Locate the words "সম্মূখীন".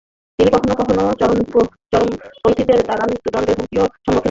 3.77-4.07